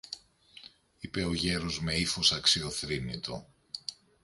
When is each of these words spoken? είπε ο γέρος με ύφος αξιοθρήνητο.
είπε 0.99 1.23
ο 1.23 1.33
γέρος 1.33 1.81
με 1.81 1.93
ύφος 1.95 2.31
αξιοθρήνητο. 2.31 3.47